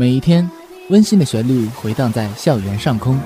[0.00, 0.50] 每一天，
[0.88, 3.20] 温馨的旋律回荡在校园上空。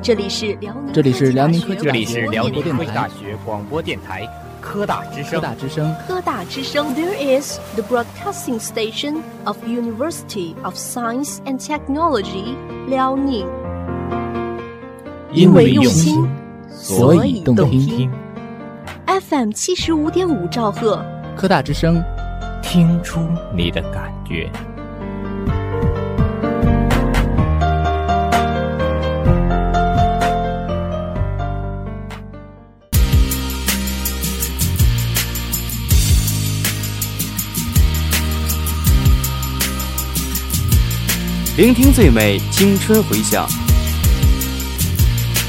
[0.00, 4.24] 这里是辽宁，这里是辽宁科技这里是辽宁科技大大学广播电台
[4.60, 5.40] 科大之声科。
[5.40, 5.96] 大之声。
[6.06, 6.94] 科大之声。
[6.94, 12.54] There is the broadcasting station of University of Science and Technology,
[12.86, 13.48] 辽宁。
[15.32, 16.24] 因为用用心，
[16.70, 17.80] 所以动听。
[17.80, 18.12] 听
[19.06, 21.04] ，FM 七十五点五兆赫，
[21.36, 22.00] 科大之声，
[22.70, 24.50] 听出你的感觉。
[41.56, 43.48] 聆听最美青春回响，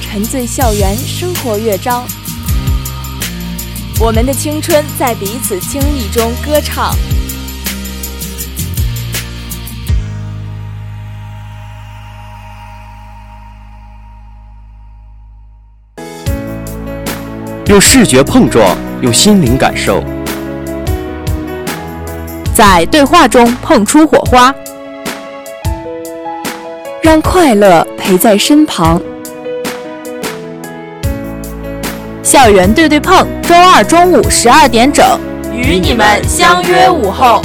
[0.01, 2.07] 沉醉校园生活乐章，
[4.01, 6.95] 我们的青春在彼此经历中歌唱。
[17.67, 20.01] 用视觉碰撞，用心灵感受。
[22.53, 24.55] 在对话中碰出火花，
[27.03, 29.01] 让快乐陪在身旁。
[32.29, 35.19] 校园对对碰，周二中午十二点整，
[35.51, 37.41] 与你们相约午后。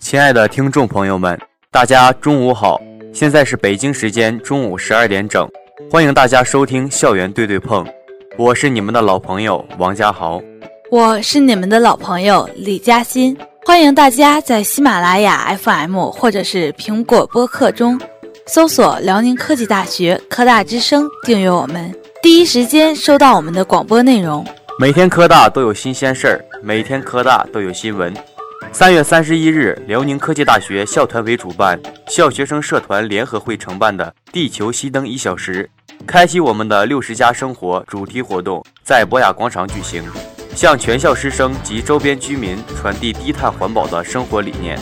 [0.00, 2.80] 亲爱的听众朋友们，大家中午好！
[3.12, 5.48] 现在是北京时间中午十二点整，
[5.92, 7.84] 欢迎大家收听《校园对对碰》，
[8.36, 10.42] 我是你们的老朋友王家豪。
[10.90, 17.98] 我是你们的老朋友李嘉欣，欢迎大家在喜马拉雅 FM 或者是苹果播客中
[18.46, 21.92] 搜索辽宁科技大学科大之声，订阅我们，
[22.22, 24.46] 第一时间收到我们的广播内容。
[24.78, 28.14] 每天科大都有新鲜事儿，每天科大都有新闻。
[28.70, 35.68] 三月三十一日，辽宁科技大学校团委主办、校学生社团联合会承办的“地球熄灯一小时，
[36.06, 40.04] 开启我们的六十加生活”主题活动在博雅广场举行，
[40.54, 44.78] 向全校师生及周边居民传递低碳环保的生活理念。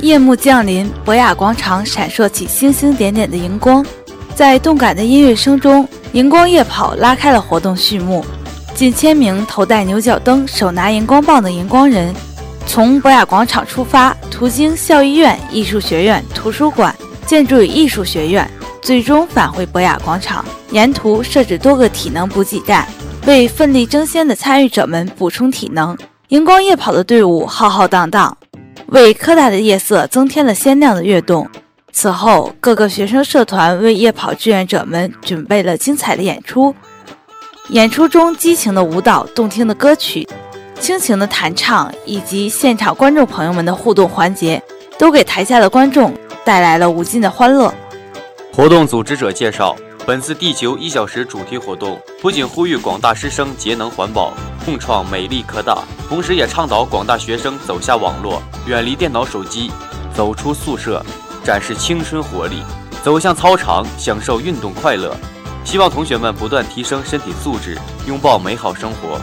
[0.00, 3.84] 夜幕降临，博雅广场闪烁起星星点点的荧光，
[4.34, 8.24] 在动感的音乐声中，荧光夜跑拉开了活动序幕。
[8.74, 12.14] 近千名头戴牛角灯、手拿荧光棒的荧光人，
[12.66, 16.94] 从博雅广场出发，途经校医院、艺术学院、图书馆、
[17.26, 18.48] 建筑与艺术学院，
[18.80, 20.42] 最终返回博雅广场。
[20.70, 22.86] 沿途设置多个体能补给站，
[23.30, 25.96] 为奋力争先的参与者们补充体能。
[26.30, 28.36] 荧光夜跑的队伍浩浩荡荡，
[28.88, 31.48] 为科大的夜色增添了鲜亮的跃动。
[31.92, 36.74] 此后，各个学生社团为夜跑志愿者们准备了精彩的演出。
[37.68, 40.28] 演出中，激情的舞蹈、动听的歌曲、
[40.80, 44.60] 倾情的弹唱，以及现场观众朋友们的互动环节，
[44.98, 46.12] 都给台下的观众
[46.44, 47.72] 带来了无尽的欢乐。
[48.52, 54.32] 活动组织者介绍，本次地球一小时主题活动不仅呼吁广大师生节能环保，
[54.64, 55.78] 共创美丽科大，
[56.08, 59.70] 同时也倡导广大学生走下网络，远离电脑手机，
[60.14, 61.04] 走出宿舍，
[61.44, 62.62] 展示青春活力，
[63.02, 65.14] 走向操场，享受运动快乐。
[65.64, 69.20] 希望同学们不断提升身体素质，拥抱美好生活。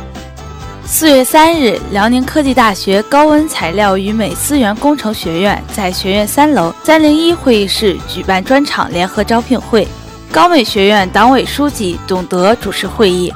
[0.85, 9.85] 四月三日，辽宁科技大学高温材料与镁资源工程学院在学院三楼三零一会议室举办专场联合招聘会。
[10.31, 13.33] 高美学院党委书记董德主持会议，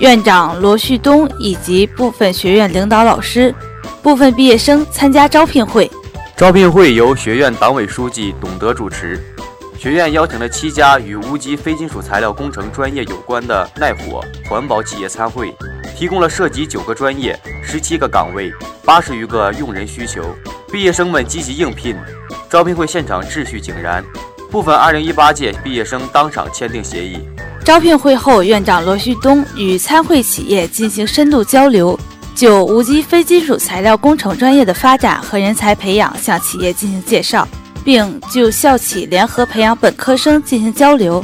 [0.00, 3.54] 院长罗旭东以及部分学院领导老师、
[4.02, 5.90] 部分毕业生参加招聘会。
[6.36, 9.18] 招聘会由学院党委书记董德主持。
[9.78, 15.52] 学院邀请了七家与无机非金属材料工程专业有关的耐火环保企业参会，
[15.96, 18.52] 提供了涉及九个专业、十七个岗位、
[18.84, 20.22] 八十余个用人需求。
[20.70, 21.96] 毕业生们积极应聘，
[22.48, 24.04] 招聘会现场秩序井然，
[24.52, 27.18] 部分2018届毕业生当场签订协议。
[27.64, 31.98] 招聘会后，院长罗旭东与参会企业进行深度交流，
[32.36, 37.48] 就无机非金属材料工程专业的发展和人才培养向企业进行介绍。
[37.84, 41.20] 并就校企联合培养本科生进行交流。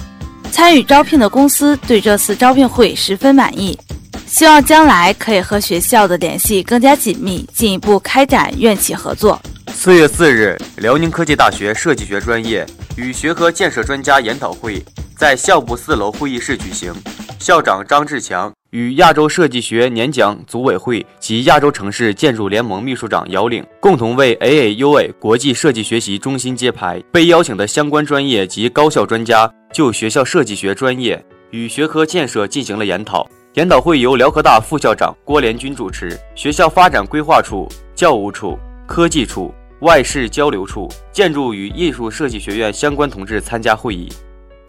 [0.50, 3.78] 参与招聘的公司对这次招聘会十分满意，
[4.26, 9.40] 希望将来可以和学校的联系更加紧密，进一步开展院企合作。
[9.72, 12.66] 四月四日，辽宁科技大学设计学专业
[12.98, 14.82] 与学科建设专家研讨会
[15.16, 16.92] 在校部四楼会议室举行，
[17.38, 27.00] 校长张志强与亚洲设计学年奖组委会及亚洲城市建筑联盟秘书长姚岭共同为 AAUA 国际设计学习中心揭牌。
[27.12, 33.24] 被邀请的相关专业及高校专家就学校设计学专业与学科建设进行了研讨。
[33.54, 38.58] 研讨会由辽科大副校长郭连军主持，学校发展规划处、教务处、
[38.88, 44.08] 科技处、外事交流处、建筑与艺术设计学院相关同志参加会议。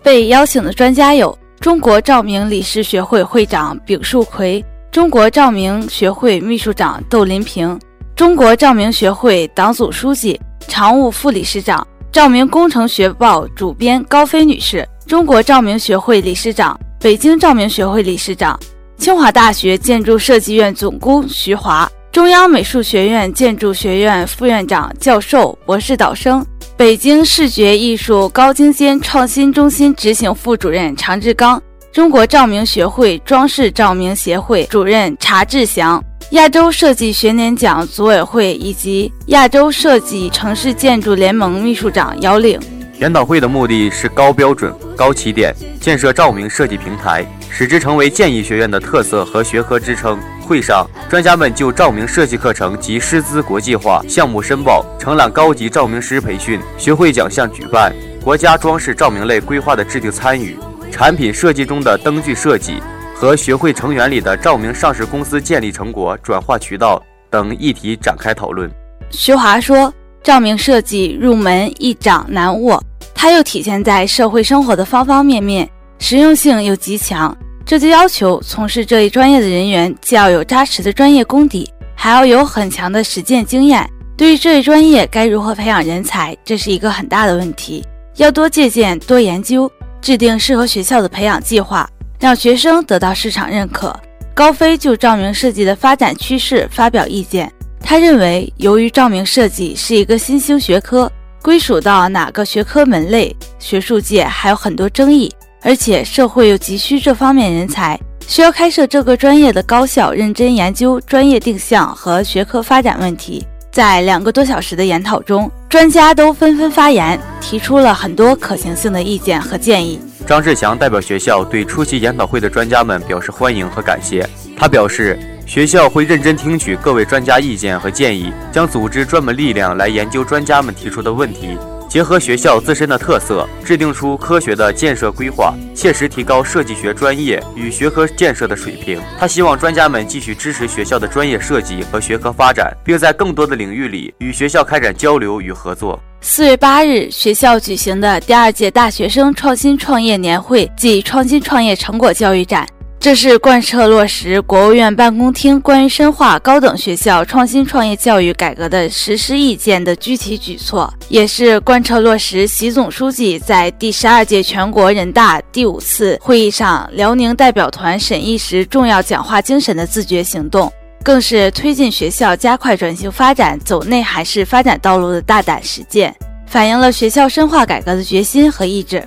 [0.04, 7.80] 被邀请的专家有中国照明理事学会会长丙树奎、中国照明学会秘书长窦林平、
[8.16, 18.58] 中国照明学会党组书记、常务副理事长、照明工程学报主编高飞女士，中国照明学会理事长、北京照明学会理事长。
[18.98, 26.44] 清华大学建筑设计院总工徐华，中央美术学院建筑学院副院长、教授、博士导生，
[26.76, 31.62] 北京视觉艺术高精尖创新中心执行副主任常志刚，
[31.92, 42.60] 中国照明学会装饰照明协会主任查志祥，亚洲设计学年奖组委会以及亚洲设计城市建筑联盟秘书长姚岭。
[43.00, 47.24] 研讨会的目的是高标准、高起点，建设照明设计平台。
[47.52, 50.18] 使之成为建议学院的特色和学科支撑。
[50.50, 57.94] 会上，专家们就照明设计课程及师资国际化、项目申报、承揽高级照明师培训、学会奖项举办、
[58.24, 60.58] 国家装饰照明类规划的制定参与、
[60.92, 62.82] 产品设计中的灯具设计
[63.14, 67.00] 和学会成员里的照明上市公司建立成果转化渠道
[67.30, 68.68] 等议题展开讨论。
[69.12, 69.94] 徐华说
[70.24, 75.70] ：“照明设计入门易掌难握，它又体现在社会生活的方方面面。”
[76.02, 77.38] 实用性又极强，
[77.70, 83.88] 这就要求从事这一专业的人员既要有扎实的专业功底，还要有很强的实践经验。
[84.18, 87.86] 对于这一专业该如何培养人才，这是一个很大的问题。
[88.16, 89.72] 要多借鉴、多研究，
[90.02, 91.88] 制定适合学校的培养计划，
[92.20, 93.96] 让学生得到市场认可。
[94.34, 101.12] 高飞就照明设计的发展趋势发表意见，他认为，由于照明设计是一个新兴学科，
[101.44, 105.32] 归属到哪个学科门类，学术界还有很多争议。
[105.62, 113.46] 而且社会又急需这方面人才，需要开设这个专业的高校，认真研究专业定向和学科发展问题。
[113.72, 120.00] 在两个多小时的研讨中，专家都纷纷发言，提出了很多可行性的意见和建议。
[120.26, 124.28] 张志强代表学校对出席研讨会的专家们表示欢迎和感谢。
[124.58, 131.58] 他表示，学校会认真听取各位专家意见和建议，将组织专门力量来研究专家们提出的问题。
[131.90, 139.02] 结合学校自身的特色，制定出科学的建设规划，切实提高设计学专业与学科建设的水平。
[139.18, 146.00] 他希望专家们继续支持学校的专业设计和学科发展，并在更多的领域里与学校开展交流与合作。
[146.22, 152.68] 四月八日，学校举行的第二届大学生创新创业年会暨创新创业成果教育展。
[153.00, 170.70] 这是贯彻落实国务院办公厅关于深化高等学校创新创业教育改革的实施意见的具体举措，也是贯彻落实习总书记在第十二届全国人大第五次会议上辽宁代表团审议时重要讲话精神的自觉行动，
[171.02, 176.14] 更是推进学校加快转型发展走内涵式发展道路的大胆实践，
[176.46, 179.02] 反映了学校深化改革的决心和意志。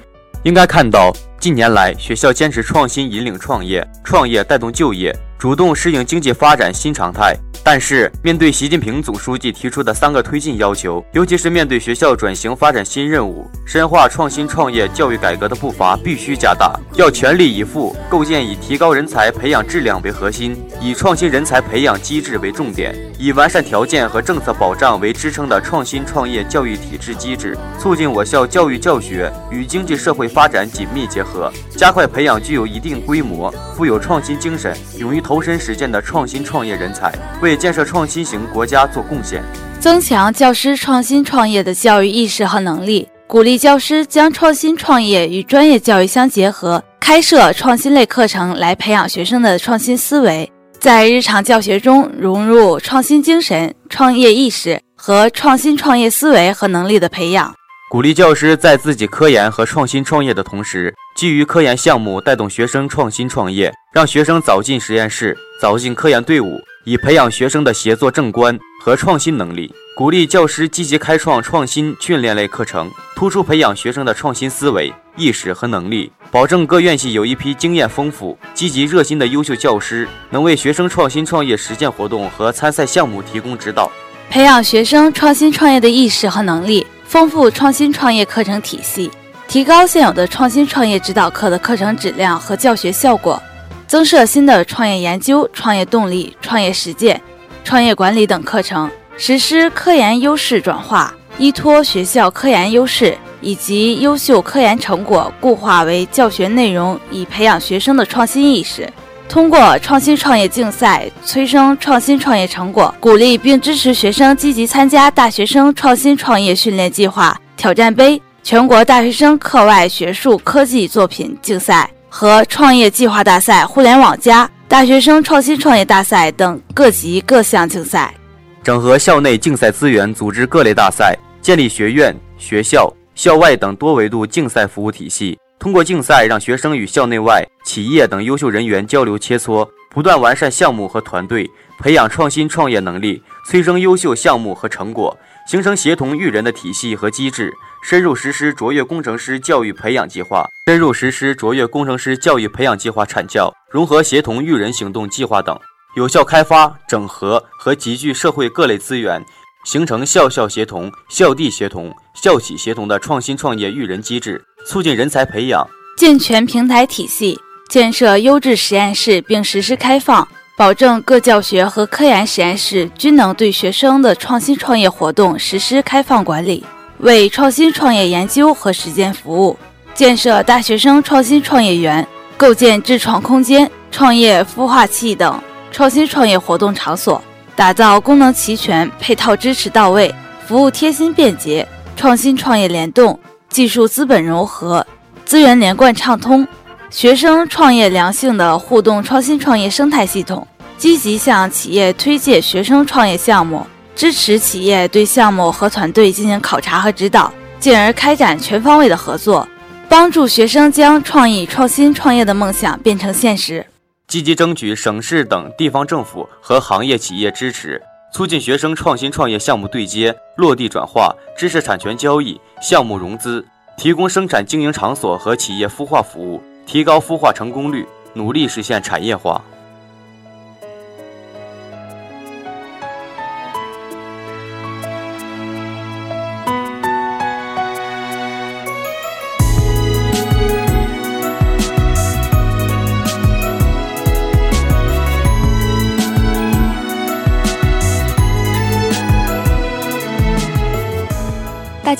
[0.45, 1.13] 应该看到。
[1.43, 5.13] 近年来，学校坚持创新引领创业，创业带动就业，
[5.43, 7.37] 主动适应经济发展新常态。
[7.65, 39.43] 但是，面对习近平总书记提出的三个推进要求，尤其是面对学校转型发展新任务，深化创新创业教育改革的步伐必须加大，要全力以赴构建以提高人才培养质量为核心，以创新人才培养机制为重点，以完善条件和政策保障为支撑的创新创业教育体制机制，促进我校教育教学与经济社会发展紧密结合，加快培养具有一定规模、富有创新精神、勇于投身实践的创新创业人才，为建设创新型国家做贡献，
[39.79, 57.55] 增强教师创新创业的教育意识和能力，鼓励教师将创新创业与专业教育相结合，开设创新类课程来培养学生的创新思维，在日常教学中融入创新精神、创业意识和创新创业思维和能力的培养。
[57.91, 66.61] 鼓励教师在自己科研和创新创业的同时，基于科研项目带动学生创新创业，让学生早进实验室，早进科研队伍。
[66.85, 83.89] 以培养学生的协作正观和创新能力，鼓励教师积极开创创新训练类课程，突出培养学生的创新思维、意识和能力，保证各院系有一批经验丰富、积极热心的优秀教师，能为学生创新创业实践活动和参赛项目提供指导，
[84.29, 89.09] 培养学生创新创业的意识和能力，丰富创新创业课程体系，
[89.53, 93.39] 提高现有的创新创业指导课的课程质量和教学效果。
[93.87, 97.21] 增设新的创业研究、创业动力、创业实践、
[97.63, 108.91] 创业管理等课程，实施科研优势转化，依托学校科研优势，以及优秀科研成果固化为教学内容，以培养学生的创新意识。
[109.29, 128.13] 通过创新创业竞赛催生创新创业成果，鼓励并支持学生积极参加大学生创新创业训练计划、挑战杯、全国大学生课外学术科技作品竞赛和创业计划大赛、互联网加大学生创新创业大赛等各级各项竞赛。
[128.61, 135.39] 整合校内竞赛资源，组织各类大赛，建立学院、学校、校外等多维度竞赛服务体系。
[135.61, 147.55] 通过竞赛，让学生与校内外企业等优秀人员交流切磋，不断完善项目和团队，培养创新创业能力，催生优秀项目和成果，形成协同育人的体系和机制。
[147.83, 155.59] 深入实施卓越工程师教育培养计划，深入实施卓越工程师教育培养计划产教，融合协同育人行动计划等，
[155.97, 159.23] 有效开发、整合和集聚社会各类资源，
[159.65, 164.41] 形成校校协同、校地协同、校企协同的创新创业育人机制。
[164.65, 167.37] 促进人才培养，健全平台体系，
[167.69, 176.65] 建设优质实验室并实施开放，保证各教学和科研实验室均能对学生的创新创业活动实施开放管理，
[177.03, 179.59] 为创新创业研究和实践服务。
[179.93, 182.07] 建设大学生创新创业园，
[182.37, 185.39] 构建智创空间、创业孵化器等
[185.71, 187.23] 创新创业活动场所，
[187.55, 190.15] 打造功能齐全、配套支持到位、
[190.47, 191.67] 服务贴心便捷、
[191.97, 193.19] 创新创业联动。
[193.51, 194.87] 技术资本融合，
[195.27, 196.49] 资源连贯畅通，
[196.89, 200.47] 学生创业良性的互动创新创业生态系统，
[200.79, 209.47] 积极向企业推介学生创业项目，支持企业对项目和团队进行考察和指导，进而开展全方位的合作，
[209.89, 213.65] 帮助学生将创意创新创业的梦想变成现实。
[214.09, 217.81] 积极争取省市等地方政府和行业企业支持。
[218.15, 223.43] 促进学生创新创业项目对接、落地转化、知识产权交易、项目融资，
[223.79, 229.43] 提供生产经营场所和企业孵化服务，提高孵化成功率，努力实现产业化。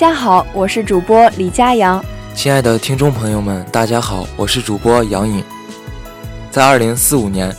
[0.03, 2.05] 大家好，我是主播李佳阳。
[2.35, 5.45] 亲爱的听众朋友们，大家好，我是主播杨颖。
[6.51, 7.55] 在二零四五年，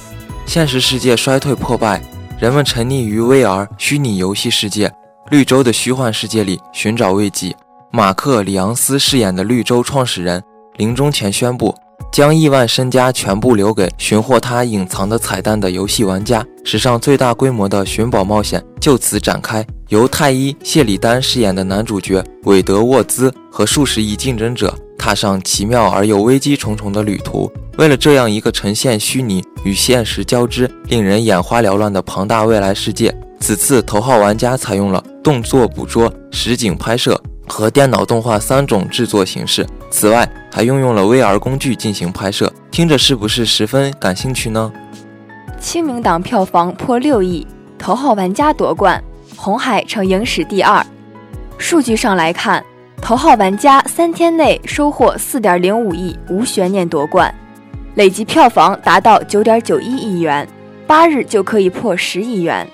[0.45, 2.01] 现实世界衰退破败，
[2.37, 4.91] 人们沉溺于 VR 虚拟游戏世界、
[5.29, 7.55] 绿洲的虚幻世界里寻找慰藉。
[7.91, 10.43] 马克·里昂斯饰演的绿洲创始人
[10.75, 11.73] 临终前宣布，
[12.13, 16.45] 将亿万身家全部留给寻获他隐藏的彩蛋的游戏玩家。
[16.63, 19.65] 史上最大规模的寻宝冒险就此展开。
[19.89, 27.51] 由太医谢里丹饰演的男主角韦德沃兹和数十亿竞争者踏上奇妙而又危机重重的旅途。
[27.79, 39.65] 为了这样一个呈现虚拟与现实交织、令人眼花缭乱的庞大未来世界，此次《头号玩家》采用了动作捕捉、实景拍摄和电脑动画三种制作形式。
[39.89, 42.51] 此外，还运用了 VR 工具进行拍摄。
[42.71, 44.71] 听着是不是十分感兴趣呢？
[45.59, 47.45] 清明档票房破六亿，
[47.79, 49.03] 《头号玩家》夺冠。
[49.35, 50.85] 红海成影史第二。
[51.57, 52.63] 数据上来看，
[53.01, 57.33] 《头号玩家》三天内收获四点零五亿，无悬念夺冠，
[57.95, 60.47] 累计票房达到九点九一亿元，
[60.87, 62.65] 八日就可以破十亿元。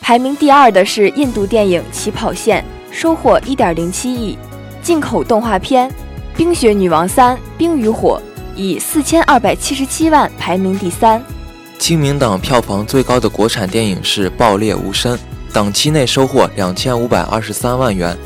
[0.00, 4.36] 排名第二的是印度电影《起跑线》，收获一点零七亿。
[4.82, 5.88] 进口动画片
[6.36, 8.20] 《冰雪女王三：冰与火》
[8.60, 11.22] 以四千二百七十七万排名第三。
[11.78, 15.16] 清明档票房最高的国产电影是《爆裂无声》。
[15.50, 18.16] 档期内收获两千五百二十三万元，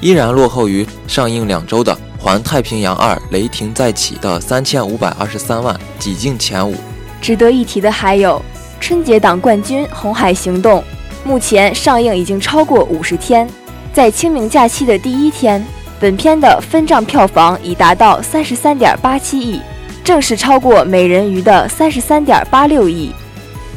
[0.00, 6.74] 依然落后于上映两周的《环太平洋二：雷霆再起》的三千五百二十三万，挤进前五。
[7.20, 8.42] 值得一提的还有
[8.80, 10.80] 春节档冠军《红海行动》，
[11.24, 13.48] 目前上映已经超过五十天，
[13.92, 15.62] 在清明假期的第一天，
[16.00, 19.60] 本片的分账票房已达到三十三点八七亿，
[20.02, 23.12] 正式超过《美人鱼》的三十三点八六亿，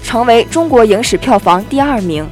[0.02, 2.26] 成为中国影史票房第二名。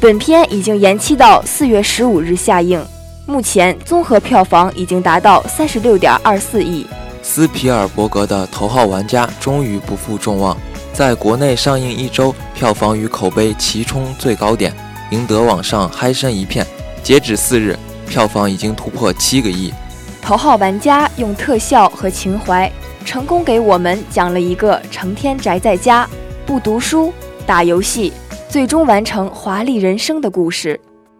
[0.00, 2.84] 本片已经延期到四月十五日下映，
[3.24, 6.84] 目前综合票房已经达到三十六点二四亿。
[7.22, 10.56] 斯皮尔伯格的《头号玩家》终于不负众望，
[10.92, 14.74] 在国内上映一周，票房与口碑齐冲最高点，
[15.12, 16.66] 赢得网上嗨声一片。
[17.02, 19.70] 截止四日，票房已经突破七个亿。
[20.22, 22.70] 《头号玩家》用特效和情怀，
[23.04, 26.08] 成功给我们讲了一个成天宅在家、
[26.46, 27.12] 不读书、
[27.44, 28.12] 打游戏。
[28.48, 30.78] 最终完成华丽人生的故事。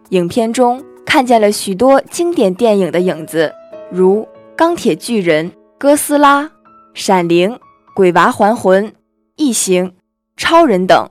[0.09, 3.51] 影片中看见了许多经典电影的影子，
[3.91, 4.21] 如
[4.55, 5.47] 《钢铁巨人》
[5.79, 6.43] 《哥斯拉》
[6.93, 7.49] 《闪灵》
[7.95, 8.85] 《鬼娃还魂》
[9.35, 9.85] 《异形》
[10.37, 11.09] 《超人》等。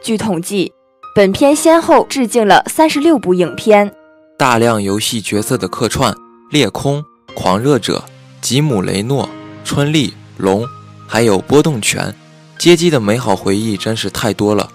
[0.00, 0.72] 据统计，
[1.14, 3.92] 本片先后致敬了三十六部影片，
[4.36, 6.12] 大量游戏角色的客串，
[6.50, 8.04] 裂空、狂热者、
[8.40, 9.28] 吉姆雷诺、
[9.64, 10.66] 春丽、龙，
[11.06, 12.12] 还有波动拳，
[12.58, 14.68] 街机的美好回忆真是太多了。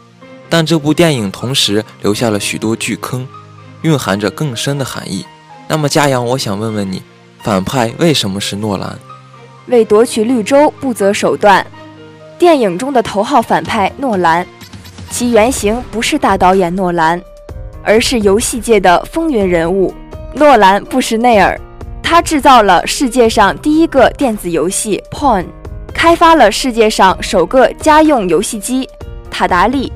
[0.48, 3.28] 但这部电影同时留下了许多巨坑，
[3.82, 5.26] 蕴含着更深的含义。
[5.68, 7.04] 那么嘉阳，我想问问你，
[7.44, 8.98] 反派为什么是诺兰？
[9.68, 11.66] 为夺取绿洲不择手段。
[12.40, 14.48] 电影中的头号反派诺兰。
[15.12, 17.22] 其原型不是大导演诺兰，
[17.84, 19.94] 而是游戏界的风云人物
[20.34, 21.60] 诺兰·布什内尔。
[22.02, 25.44] 他制造了世界上第一个电子游戏《Pong》，
[25.94, 28.90] 开发了世界上首个家用游戏机——
[29.30, 29.92] 塔达利。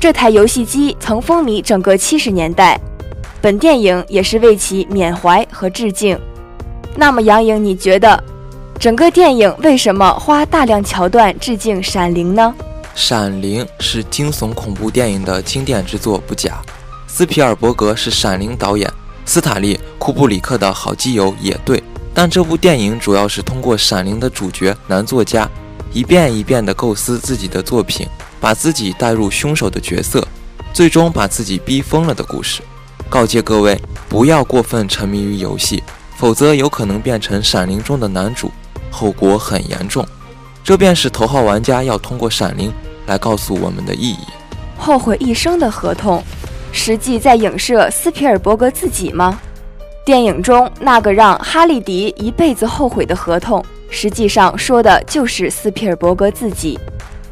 [0.00, 2.80] 这台游戏机曾风靡整个七十年代，
[3.40, 6.18] 本电影也是为其缅怀和致敬。
[6.96, 8.22] 那么，杨颖，你觉得
[8.78, 12.54] 整个电影为什么花大量桥段致敬《闪灵》呢？
[12.94, 16.60] 《闪灵》是惊悚恐怖电影的经典之作，不假。
[17.14, 18.90] 斯皮尔伯格是《闪灵》导演，
[19.26, 21.84] 斯塔利·库布里克的好基友也对。
[22.14, 25.46] 但这部电影主要是通过《闪灵》的主角男作家，
[25.92, 28.08] 一遍一遍地构思自己的作品，
[28.40, 30.26] 把自己带入凶手的角色，
[30.72, 32.62] 最终把自己逼疯了的故事。
[33.10, 33.78] 告诫各位，
[34.08, 35.82] 不要过分沉迷于游戏，
[36.16, 38.50] 否则有可能变成《闪灵》中的男主，
[38.90, 40.02] 后果很严重。
[40.64, 42.70] 这便是头号玩家要通过《闪灵》
[43.04, 44.24] 来告诉我们的意义。
[44.78, 46.20] 后悔一生的合同，
[46.72, 49.38] 实际在影射斯皮尔伯格自己吗？
[50.04, 56.76] 电影中那个让哈利迪一辈子后悔的合同，实际上说的就是斯皮尔伯格自己。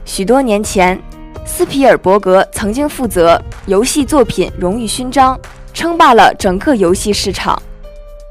[0.05, 1.01] 许多年前，
[1.45, 5.37] 斯皮尔伯格曾经负责游戏作品荣誉勋章，
[5.73, 7.61] 称霸了整个游戏市场。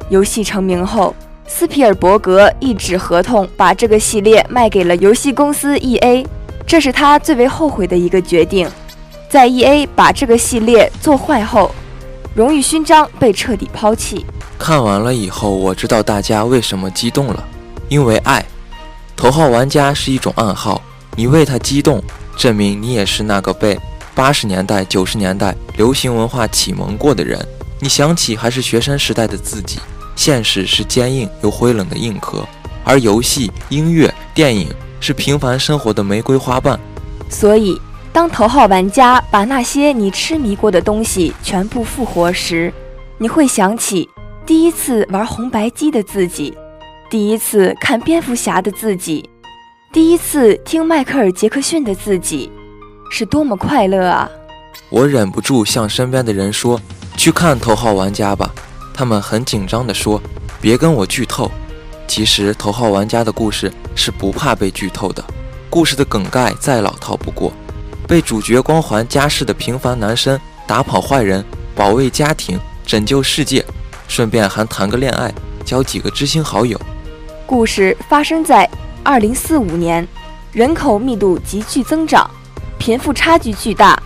[0.09, 1.13] 游戏成名后。
[1.51, 6.23] 斯皮尔伯格一纸合同把这个系列卖给了游戏公司 E A，
[6.67, 8.69] 这是他最为后悔的一个决定。
[9.29, 11.71] 在 E A 把这个系列做坏后，
[12.33, 14.25] 荣誉勋章被彻底抛弃。
[14.57, 17.47] 看完了以后，我知道大家为什么激动了，
[17.89, 18.43] 因为爱。
[19.15, 20.81] 头号玩家是一种暗号，
[21.15, 22.01] 你为他激动，
[22.35, 23.79] 证明你也是那个被
[24.15, 27.39] 八十年代、九十年代流行文化启蒙过的人。
[27.79, 29.79] 你想起还是学生时代的自己。
[30.15, 32.45] 现实是坚硬又灰冷的硬壳，
[32.83, 34.67] 而游戏、音乐、电影
[34.99, 36.77] 是平凡生活的玫瑰花瓣。
[37.29, 37.79] 所以，
[38.11, 42.73] 当头号玩家把那些你痴迷过的东西全部复活时，
[43.17, 44.09] 你会想起
[44.45, 46.57] 第一次玩红白机的自己，
[47.09, 49.29] 第一次看蝙蝠侠的自己，
[49.93, 52.51] 第一次听迈克尔·杰克逊的自己，
[53.11, 54.29] 是多么快乐啊！
[54.89, 56.81] 我忍不住向身边的人说
[57.15, 58.51] ：“去看头号玩家吧。”
[58.91, 60.19] 他们很紧张地说
[60.59, 61.49] ：“别跟我剧透。”
[62.07, 65.23] 其实，头号玩家的故事是不怕被剧透的。
[65.69, 67.53] 故事的梗概再老套不过，
[68.09, 71.45] 被主角光环加饰的平凡男生打跑坏人、
[71.75, 73.63] 保卫家庭、拯救世界，
[74.07, 75.31] 顺便还谈个恋爱，
[75.63, 76.81] 交几个知心好友。
[77.45, 78.67] 故事发生在
[79.03, 80.07] 二零四五年，
[80.51, 82.27] 人口密度急剧增长，
[82.79, 84.01] 贫富差距巨大。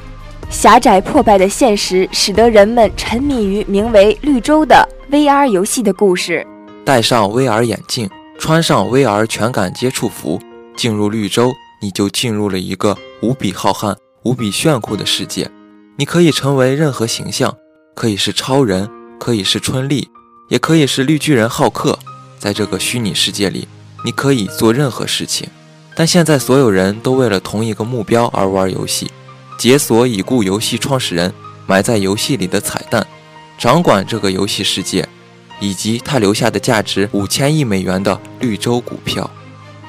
[0.50, 6.46] 狭窄破败的现实使得人们沉迷于名为“绿洲”的 VR 游戏的故事。
[6.84, 10.42] 戴上 VR 眼镜，穿上 VR 全感接触服，
[10.76, 15.50] 进入绿洲，你就进入了一个无比浩瀚、无比炫酷的世界。
[15.96, 17.56] 你可以成为任何形象，
[17.96, 20.10] 可以是超人，可以是春丽，
[20.50, 21.98] 也可以是绿巨人浩克。
[22.38, 23.66] 在这个虚拟世界里，
[24.04, 25.48] 你可以做任何事情。
[25.96, 29.10] 但现在，所有人都为了同一个目标而玩游戏。
[29.58, 31.34] 解锁已故游戏创始人
[31.66, 33.08] 埋在游戏里的彩蛋，
[33.58, 35.08] 掌管这个游戏世界，
[35.62, 39.30] 以及他留下的价值五千亿美元的绿洲股票。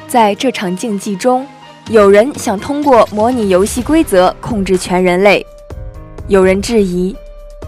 [0.07, 1.45] 在这场竞技中，
[1.91, 5.47] 有人想通过模拟游戏规则控制全人类，
[6.29, 7.15] 有人质疑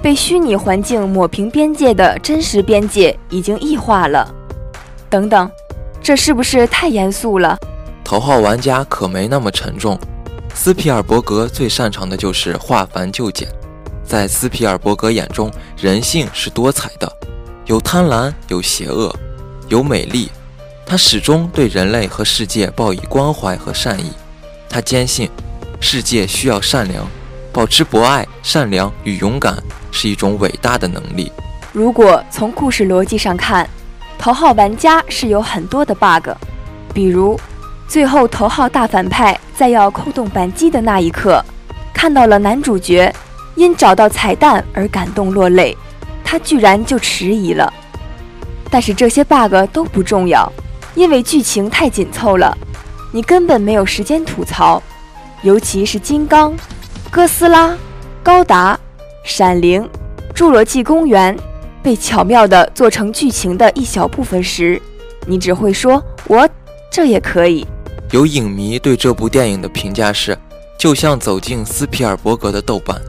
[0.00, 4.26] 被虚拟环境抹平边界的真实边界已经异化了，
[5.10, 5.50] 等等，
[6.02, 7.58] 这是不是太严肃了？
[8.02, 9.98] 头号玩家可没那么沉重。
[10.54, 13.46] 斯皮尔伯格最擅长的就是化繁就简。
[14.02, 17.12] 在斯皮尔伯格眼中，人性是多彩的，
[17.66, 19.14] 有贪婪，有邪恶，
[19.68, 20.30] 有美丽。
[20.88, 24.12] 他始终对人类和世界报以关怀和善意。
[24.68, 25.28] 他坚信，
[25.80, 27.04] 世界需要善良，
[27.52, 31.32] 保持博爱、善良与勇敢是一种伟大的能力。
[31.72, 33.68] 如果从故事逻辑上看，
[34.16, 36.30] 头号玩家是有很多的 bug，
[36.94, 37.38] 比如。
[37.88, 41.40] 最后，头号大反派在要扣动扳机的那一刻，
[41.94, 43.14] 看到了男主角
[43.54, 45.76] 因找到彩蛋而感动落泪，
[46.24, 47.72] 他居然就迟疑了。
[48.70, 50.52] 但是这些 bug 都不重要，
[50.96, 52.56] 因为剧情太紧凑了，
[53.12, 54.82] 你根本没有时间吐槽。
[55.42, 56.56] 尤其是金刚、
[57.10, 57.76] 哥斯拉、
[58.22, 58.76] 高达、
[59.22, 59.88] 闪灵、
[60.34, 61.36] 侏罗纪公园
[61.82, 64.80] 被巧妙地做成剧情的一小部分时，
[65.26, 66.48] 你只会说“我
[66.90, 67.64] 这也可以”。
[68.10, 70.36] 有影迷对这部电影的评价是，
[70.78, 73.00] 就像走进斯皮尔伯格的豆瓣。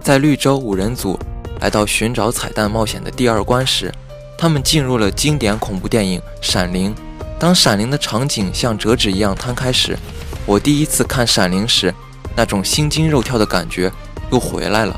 [0.00, 1.18] 在绿洲五人组
[1.60, 3.92] 来到寻找彩蛋冒险的第二关时，
[4.36, 6.94] 他们进入了经典恐怖电影《闪灵》。
[7.40, 9.96] 当闪灵的场景像折纸一样摊开时，
[10.44, 11.92] 我第一次看《闪灵》时，
[12.36, 13.90] 那种心惊肉跳的感觉
[14.30, 14.94] 又回来了。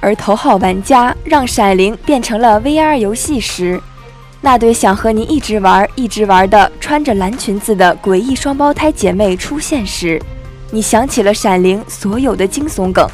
[0.00, 3.78] 而头号玩家让《闪灵》变成了 VR 游戏时，
[4.40, 10.18] 那对想和你一直玩、一直玩的穿着蓝裙子的诡异双胞胎姐妹出现时，
[10.70, 13.06] 你想起了《闪灵》所有的惊悚梗。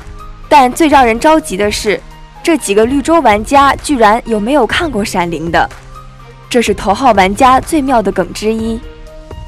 [0.48, 2.00] 但最让人着急的是，
[2.44, 5.68] 这几个绿洲玩家居然有没有看过《闪灵》的？
[6.50, 8.80] 这是头号玩家最妙的梗之一。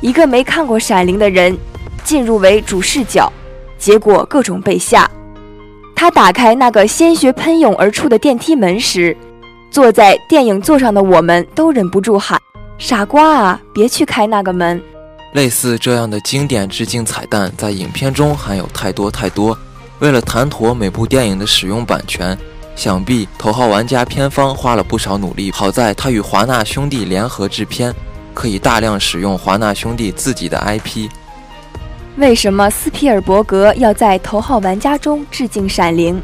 [0.00, 1.56] 一个没看过《闪灵》的人
[2.04, 3.32] 进入为主视角，
[3.78, 5.10] 结果各种被吓。
[5.94, 9.16] 他打开那个鲜血喷涌而出的电梯门时。
[9.70, 12.36] 坐在电影座上的我们都忍不住喊
[12.76, 14.82] ：“傻瓜啊，别去开那个门！”
[15.32, 19.56] 类似这样的经典致敬彩蛋，在影片中还有太多太多。
[20.00, 22.36] 为了谈妥每部电影的使用版权，
[22.76, 25.50] 想必头号玩家片方花了不少努力。
[25.52, 27.94] 好在他与华纳兄弟联合制片，
[28.32, 31.08] 可以大量使用华纳兄弟自己的 IP。
[32.16, 36.16] 为什么斯皮尔伯格要在头号玩家中致敬《闪灵》？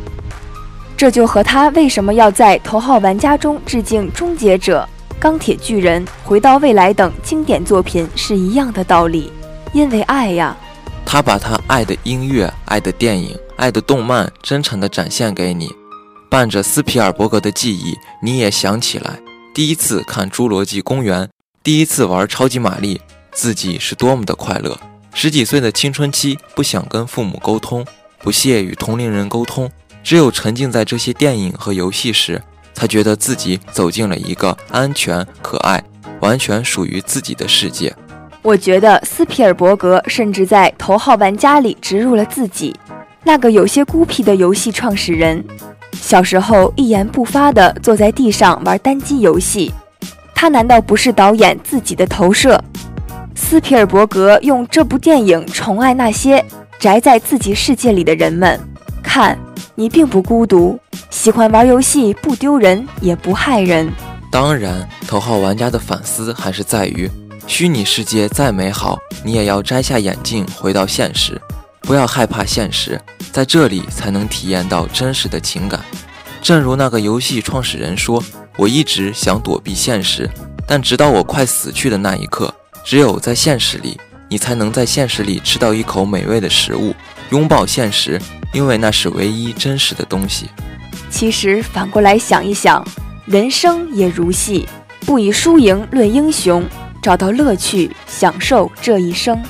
[0.96, 4.86] 这就和他为什么要在《头号玩家》中致敬《终结者》
[5.20, 9.30] 《钢铁巨人》《回到未来》等经典作品是一样的道理，
[9.72, 10.56] 因为爱呀。
[11.04, 15.72] 他把他爱的音乐、爱的电影、爱的动漫真诚地展现给你，
[16.28, 19.18] 伴着斯皮尔伯格的记忆，你也想起来
[19.54, 21.24] 第一次看《侏罗纪公园》，
[21.62, 23.00] 第一次玩超级玛丽，
[23.32, 24.78] 自己是多么的快乐。
[25.14, 27.86] 十几岁的青春期，不想跟父母沟通，
[28.18, 29.70] 不屑与同龄人沟通。
[30.02, 32.40] 只有沉浸在这些电影和游戏时，
[32.74, 35.82] 才觉得自己走进了一个安全、可爱、
[36.20, 37.94] 完全属于自己的世界。
[38.42, 42.76] 我觉得斯皮尔伯格甚至在《头号玩家》里植入了自己
[43.24, 45.44] 那个有些孤僻的游戏创始人。
[46.00, 49.72] 小时候一言不发地坐在地上玩单机游戏，
[50.34, 52.62] 他难道不是导演自己的投射？
[53.34, 56.44] 斯皮尔伯格用这部电影宠爱那些
[56.78, 58.58] 宅在自己世界里的人们。
[59.02, 59.38] 看。
[59.78, 60.80] 你并不孤独，
[61.10, 63.92] 喜欢玩游戏不丢人也不害人。
[64.32, 67.10] 当然，头号玩家的反思还是在于，
[67.46, 71.38] 虚拟世界再美好，你也要摘下眼镜回到现实，
[71.86, 73.00] 不要害怕现实，
[73.32, 75.80] 在这里才能体验到真实的情感。
[76.42, 78.20] 正如那个游戏创始人说
[78.58, 80.28] ：“我一直想躲避现实，
[80.66, 82.52] 但直到我快死去的那一刻，
[82.84, 83.96] 只有在现实里，
[84.28, 86.92] 你才能在现实里吃到一口美味的食物，
[87.30, 88.20] 拥抱现实。”
[88.52, 90.48] 因为那是唯一真实的东西。
[91.10, 92.82] 其实反过来想一想，
[93.26, 94.66] 人生也如戏，
[95.00, 96.64] 不以输赢论英雄，
[97.02, 99.40] 找到乐趣，享受这一生。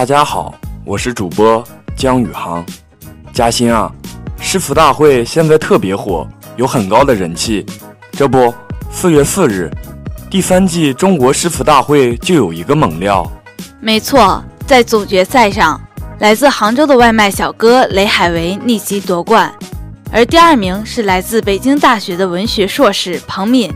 [0.00, 1.62] 大家好，我是主播
[1.94, 2.64] 江宇航，
[3.34, 3.92] 嘉欣啊。
[4.40, 7.66] 诗词大会现在特别火，有很高的人气。
[8.12, 8.50] 这不，
[8.90, 9.70] 四月四日，
[10.30, 13.30] 第三季中国诗词大会就有一个猛料。
[13.78, 15.78] 没错，在总决赛上，
[16.18, 19.52] 来自杭州的外卖小哥雷海为逆袭夺冠，
[20.10, 23.70] 而第二名是来自北京大学的文学硕士彭敏，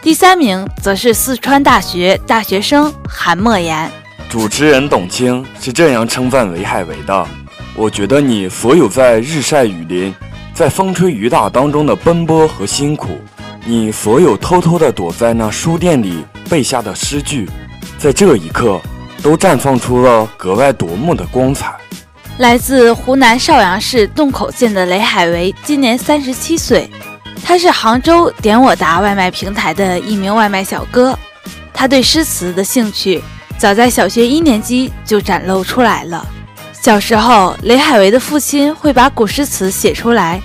[0.00, 3.92] 第三名则是四川大学大学生韩莫言。
[4.30, 7.26] 主持人董卿是这样称赞雷海为的。
[7.74, 10.14] 我觉得你所有在日晒雨淋、
[10.54, 13.18] 在风吹雨打当中的奔波和辛苦，
[13.66, 17.50] 你所有偷偷的躲在那书店里背下的诗句，
[17.98, 18.80] 在这一刻
[19.20, 21.74] 都绽放出了格外夺目的光彩。
[22.38, 26.88] 来自湖南邵阳市洞口县的雷海为今年三十七岁，
[27.42, 31.18] 他是杭州点我达外卖平台的一名外卖小哥。
[31.74, 33.22] 他对诗词的兴趣
[33.60, 36.26] 早在小学一年级就展露出来了。
[36.72, 40.40] 小时候，雷海为的父亲会把古诗词写出来，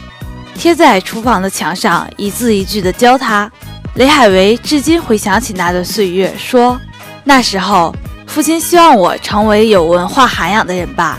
[0.54, 3.50] 贴在厨房的墙上，一字一句地教他。
[3.94, 6.78] 雷海为至今回想起那段岁月，说
[7.24, 7.96] ：“那时候，
[8.28, 11.18] 父亲希望我成为有文化涵养的人吧，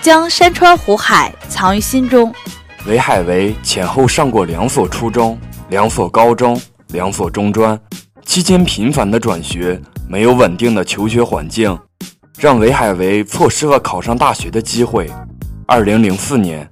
[0.00, 2.32] 将山川湖海藏于心中。”
[2.86, 5.36] 雷海为前后上过两所初中、
[5.70, 7.76] 两所高中、两所中专，
[8.24, 11.78] 期间频繁的转学，没有稳定的求学环境，
[12.38, 15.10] 让韦海维错失了考上大学的机会。
[15.66, 16.68] 二零零四年，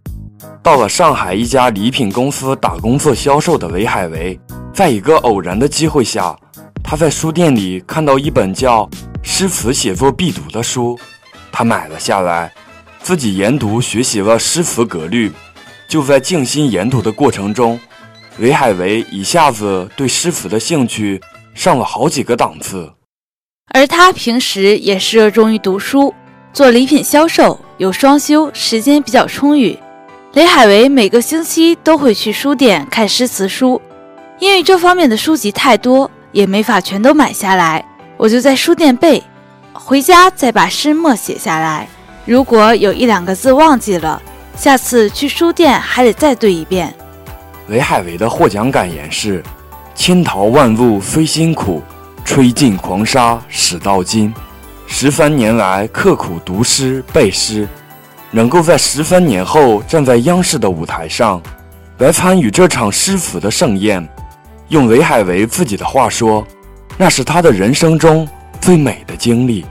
[0.62, 4.38] 到了上海一家礼品公司打工做销售的韦海维，
[4.74, 6.36] 在一个偶然的机会下，
[6.82, 8.84] 他在书店里看到一本叫
[9.22, 10.98] 《诗词写作必读》的书，
[11.50, 12.52] 他买了下来，
[13.02, 15.32] 自己研读学习了诗词格律。
[15.88, 17.80] 就在静心研读的过程中，
[18.38, 21.20] 韦海维一下子对诗词的兴趣
[21.52, 22.92] 上了好几个档次。
[23.72, 26.12] 而他平时也是热衷于读书，
[26.52, 29.78] 做礼品销售，有双休，时间比较充裕。
[30.32, 33.80] 雷海为每个星期都会去书店看诗词书，
[34.40, 37.84] 因为这方面的书籍太多，也没法全都买下来。
[38.16, 39.22] 我就在书店背，
[39.72, 41.88] 回家再把诗默写下来。
[42.24, 44.20] 如果有一两个字忘记了，
[44.56, 46.92] 下次去书店还得再对一遍。
[47.68, 49.42] 雷海为的获奖感言是
[49.94, 51.80] ：“千淘万物非辛苦，
[52.32, 54.32] 吹尽狂沙始到金。
[54.86, 57.68] 十三年来刻苦读诗背诗，
[58.30, 61.42] 能够在十三年后站在央视的舞台上，
[61.98, 64.08] 来参与这场诗词的盛宴。
[64.68, 66.46] 用雷海为自己的话说，
[66.96, 68.28] 那是他的人生中
[68.60, 69.66] 最美的经历。”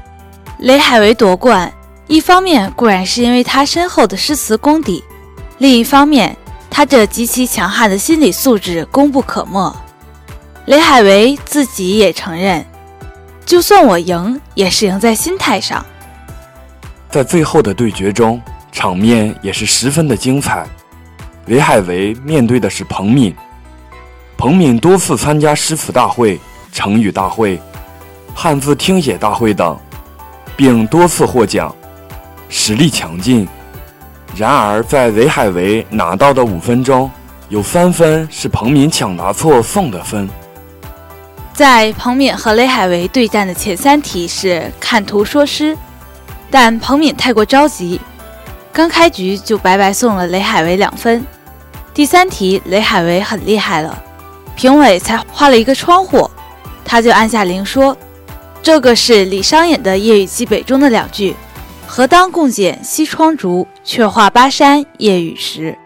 [0.59, 1.71] 雷海为夺冠。
[2.07, 5.01] 一方面固然是因为他深厚的诗词功底，
[5.59, 6.35] 另一方面，
[6.69, 9.73] 他这极其强悍的心理素质功不可没。
[10.69, 12.63] 雷海为自己也承认，
[13.43, 15.83] 就算我赢，也是赢在心态上。
[17.09, 18.39] 在最后的对决中，
[18.71, 20.67] 场面也是十分的精彩。
[21.47, 23.35] 雷海为面对的是彭敏，
[24.37, 26.39] 彭敏多次参加诗词大会、
[26.71, 27.59] 成语大会、
[28.35, 29.75] 汉字听写大会等，
[30.55, 31.75] 并多次获奖。
[32.47, 33.47] 实力强劲，
[34.35, 37.09] 然而在韦海为拿到的五分中，
[37.47, 40.29] 有三分是彭敏抢答错送的分。
[41.59, 45.77] 在彭敏和雷海为对战的前三题是看图说诗，
[46.49, 47.99] 但彭敏太过着急，
[48.71, 51.21] 刚开局就白白送了雷海为两分。
[51.93, 54.01] 第三题雷海为很厉害了，
[54.55, 56.31] 评委才画了一个窗户，
[56.85, 57.97] 他就按下铃说
[58.63, 61.35] ：“这个是李商隐的《夜雨寄北》中的两句。”
[61.85, 65.77] 何当共剪西窗烛，却话巴山夜雨时。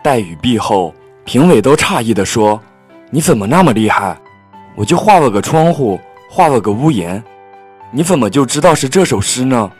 [0.00, 2.62] 待雨毕后，评委都诧异地说
[3.10, 4.16] ：“你怎么那么厉害？
[4.74, 7.22] 我就画了个窗户，画了个屋檐，
[7.90, 9.70] 你怎么就知道是这首诗呢？”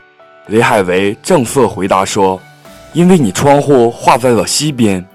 [0.47, 2.39] 雷海为正色回答说
[2.93, 5.05] ：“因为你窗户画在了西边。”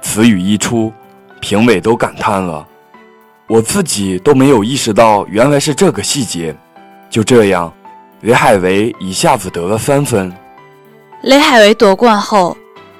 [0.00, 0.92] 此语一出，
[1.40, 2.66] 评委都感叹了，
[3.46, 6.56] 我自己都没有意识到原来是这个细节。
[7.10, 7.72] 就这样。
[8.22, 10.32] 雷海为一下子得了三分。
[11.22, 12.56] 雷海为夺冠后，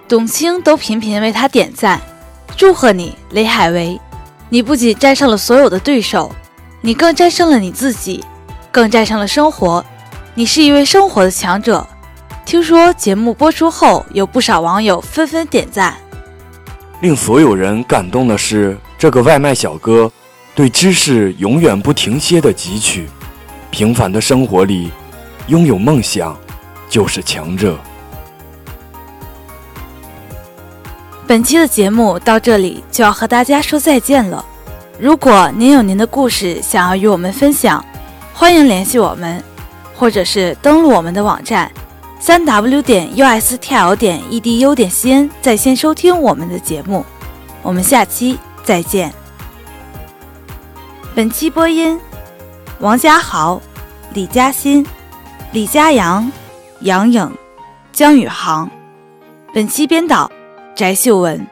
[0.09, 2.01] 董卿都频频为他点赞，
[2.57, 4.01] 祝贺你，雷海为！
[4.53, 6.31] 你不仅战胜了所有的对手，
[6.83, 8.23] 你更战胜了你自己，
[8.71, 9.83] 更战胜了生活。
[10.35, 11.87] 你是一位生活的强者。
[12.45, 15.97] 听说节目播出后，有不少网友纷纷点赞。
[17.01, 20.13] 令所有人感动的是，这个外卖小哥
[20.55, 23.09] 对知识永远不停歇的汲取，
[23.71, 24.91] 平凡的生活里。
[25.47, 26.37] 拥有梦想，
[26.91, 27.79] 就是强者。
[31.27, 34.45] 本期的节目到这里就要和大家说再见了。
[34.99, 37.85] 如果您有您的故事想要与我们分享，
[38.35, 39.43] 欢迎联系我们，
[39.97, 41.71] 或者是登录我们的网站
[42.21, 47.05] 三 w 点 ustl 点 edu 点 cn 在线收听我们的节目。
[47.63, 49.13] 我们下期再见。
[51.15, 51.99] 本期播音：
[52.81, 53.61] 王家豪、
[54.13, 54.87] 李嘉欣。
[55.53, 56.33] 李佳阳、
[56.81, 57.31] 杨颖、
[57.93, 58.71] 江宇航，
[59.53, 60.33] 本期编导：
[60.75, 61.52] 翟秀文。